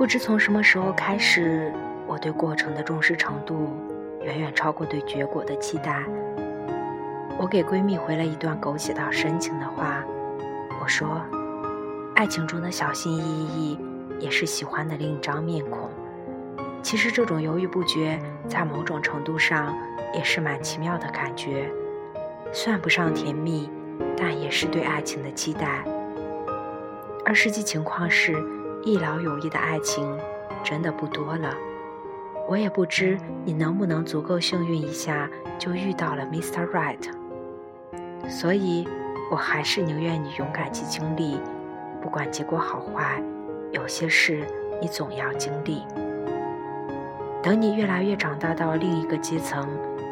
[0.00, 1.70] 不知从什么时候开始，
[2.06, 3.68] 我对过程的重视程度
[4.22, 6.02] 远远超过对结果的期待。
[7.36, 10.02] 我给闺蜜回了一段狗血到深情的话，
[10.80, 11.20] 我说
[12.16, 13.78] ：“爱情中的小心翼翼，
[14.18, 15.90] 也是喜欢的另一张面孔。
[16.82, 19.76] 其实这种犹豫不决，在某种程度上
[20.14, 21.70] 也是蛮奇妙的感觉，
[22.54, 23.68] 算不上甜蜜，
[24.16, 25.84] 但也是对爱情的期待。
[27.22, 28.34] 而实际情况是。”
[28.82, 30.18] 一劳永逸的爱情
[30.64, 31.54] 真的不多了，
[32.48, 36.66] 我也不知你能不能足够幸运一下就遇到了 Mr.
[36.70, 38.88] Right，所以
[39.30, 41.38] 我还是宁愿你勇敢去经历，
[42.00, 43.22] 不管结果好坏，
[43.72, 44.46] 有些事
[44.80, 45.82] 你总要经历。
[47.42, 49.68] 等你越来越长大到另一个阶层，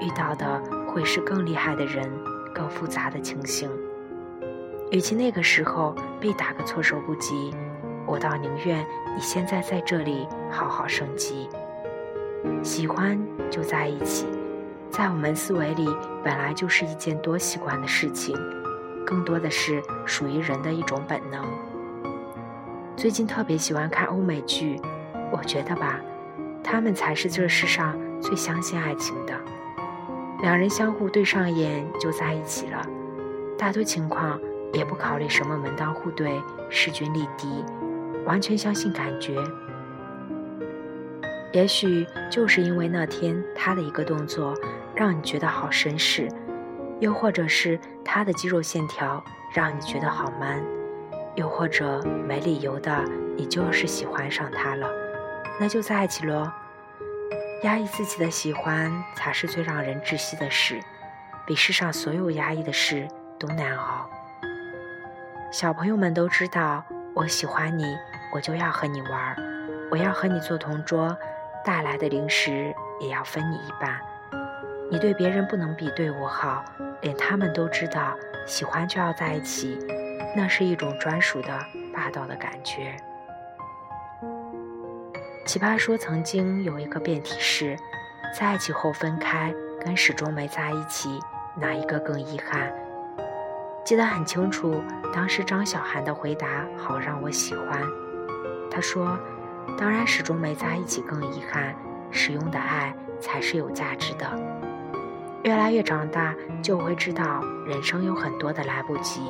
[0.00, 2.10] 遇到的会是更厉害的人，
[2.54, 3.70] 更复杂的情形。
[4.90, 7.54] 与其那个时候被打个措手不及。
[8.10, 11.48] 我倒宁愿你现在在这里好好升级。
[12.60, 13.16] 喜欢
[13.48, 14.26] 就在一起，
[14.90, 15.88] 在我们思维里
[16.24, 18.36] 本来就是一件多习惯的事情，
[19.06, 21.44] 更多的是属于人的一种本能。
[22.96, 24.80] 最近特别喜欢看欧美剧，
[25.30, 26.00] 我觉得吧，
[26.64, 29.32] 他们才是这世上最相信爱情的。
[30.42, 32.84] 两人相互对上眼就在一起了，
[33.56, 34.36] 大多情况
[34.72, 37.64] 也不考虑什么门当户对、势均力敌。
[38.26, 39.34] 完全相信感觉，
[41.52, 44.54] 也许就是因为那天他的一个动作
[44.94, 46.28] 让你觉得好绅士，
[47.00, 50.62] 又或者是他的肌肉线条让你觉得好 man，
[51.34, 53.04] 又或者没理由的
[53.36, 54.88] 你就是喜欢上他了，
[55.58, 56.48] 那就在一起喽。
[57.64, 60.78] 压抑自己的喜欢才是最让人窒息的事，
[61.46, 64.08] 比世上所有压抑的事都难熬。
[65.50, 66.84] 小朋友们都知道。
[67.12, 67.96] 我喜欢你，
[68.32, 69.36] 我就要和你玩儿
[69.90, 71.16] 我要和你做同桌，
[71.64, 74.00] 带来的零食也要分你一半。
[74.90, 76.64] 你对别人不能比对我好，
[77.00, 78.14] 连他们都知道，
[78.46, 79.76] 喜欢就要在一起，
[80.36, 81.48] 那是一种专属的
[81.92, 82.96] 霸道的感觉。
[85.44, 87.76] 奇葩说曾经有一个辩题是，
[88.38, 89.52] 在一起后分开，
[89.84, 91.18] 跟始终没在一起，
[91.56, 92.72] 哪一个更遗憾？
[93.90, 97.82] 记得很清楚，当时张小涵的回答好让我喜欢。
[98.70, 99.18] 他说
[99.76, 101.74] ：“当然，始终没在一起更遗憾，
[102.12, 104.24] 使用的爱才是有价值的。
[105.42, 109.22] 越来越长大，就会知道人生有很多的来不及，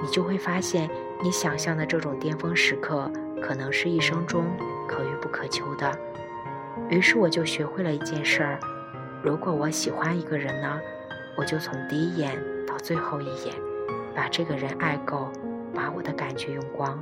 [0.00, 0.88] 你就会发现，
[1.20, 3.10] 你想象的这种巅峰时刻，
[3.42, 4.46] 可能是一生中
[4.86, 5.92] 可遇不可求的。
[6.88, 8.60] 于是，我就学会了一件事儿：
[9.24, 10.78] 如果我喜欢一个人呢，
[11.36, 13.52] 我就从第一眼到最后一眼。”
[14.18, 15.30] 把这个人爱够，
[15.72, 17.00] 把我的感觉用光。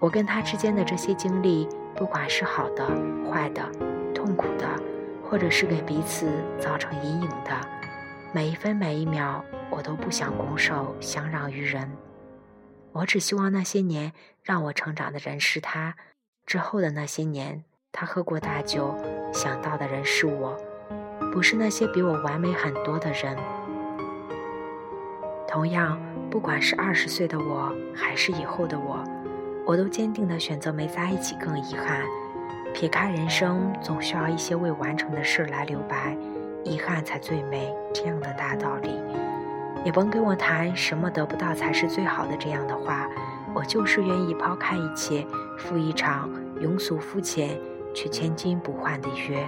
[0.00, 2.82] 我跟他之间的这些经历，不管是好的、
[3.30, 3.62] 坏的、
[4.14, 4.66] 痛苦的，
[5.22, 6.26] 或者是给彼此
[6.58, 7.60] 造成阴影的，
[8.32, 11.92] 每一分每一秒，我都不想拱手相让于人。
[12.92, 15.94] 我只希望那些年让我成长的人是他，
[16.46, 17.62] 之后的那些年，
[17.92, 18.94] 他喝过大酒
[19.30, 20.56] 想到的人是我，
[21.30, 23.36] 不是那些比我完美很多的人。
[25.56, 25.98] 同样，
[26.30, 29.02] 不管是二十岁的我，还是以后的我，
[29.64, 32.02] 我都坚定地选择没在一起更遗憾。
[32.74, 36.14] 撇开人生总需要一些未完成的事来留白，
[36.62, 39.00] 遗憾才最美这样的大道理，
[39.82, 43.08] 也甭跟我谈什么得不到才是最好的这样的话。
[43.54, 46.28] 我就是愿意抛开一切，赴一场
[46.60, 47.58] 庸俗肤浅
[47.94, 49.42] 却千金不换的约。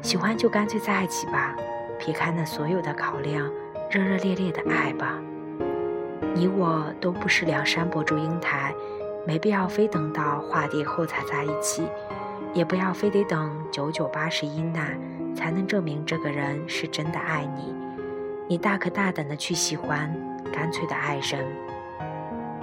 [0.00, 1.56] 喜欢就干脆在一起吧，
[1.98, 3.50] 撇开那所有的考量。
[3.90, 5.18] 热热烈烈的爱吧，
[6.32, 8.72] 你我都不是梁山伯祝英台，
[9.26, 11.82] 没必要非等到化蝶后才在一起，
[12.54, 14.96] 也不要非得等九九八十一难
[15.34, 17.74] 才能证明这个人是真的爱你。
[18.46, 20.08] 你大可大胆的去喜欢，
[20.52, 21.44] 干脆的爱人。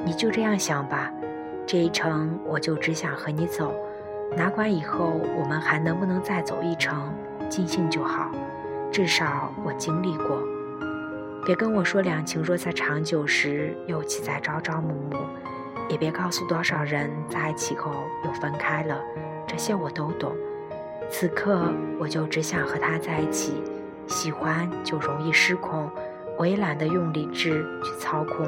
[0.05, 1.11] 你就这样想吧，
[1.65, 3.75] 这一程我就只想和你走，
[4.33, 7.13] 哪管以后我们还能不能再走一程，
[7.49, 8.31] 尽兴就好，
[8.93, 10.41] 至少我经历过。
[11.47, 15.15] 别跟我说两情若在长久时又岂在朝朝暮暮，
[15.87, 17.89] 也别告诉多少人在一起后
[18.25, 19.01] 又分开了，
[19.47, 20.35] 这些我都懂。
[21.09, 23.63] 此刻我就只想和他在一起，
[24.07, 25.89] 喜欢就容易失控，
[26.37, 28.45] 我也懒得用理智去操控，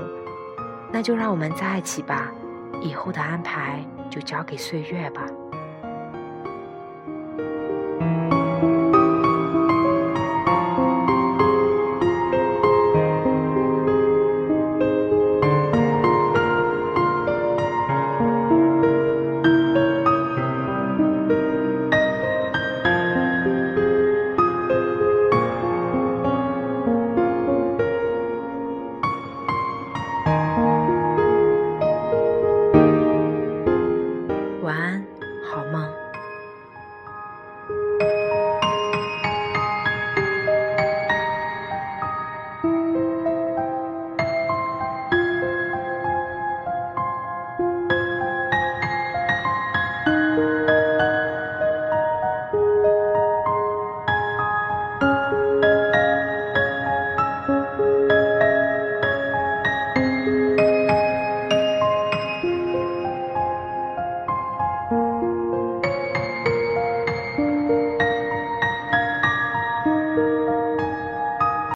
[0.92, 2.34] 那就让我们在一起吧，
[2.82, 5.26] 以后的安排就交给岁月吧。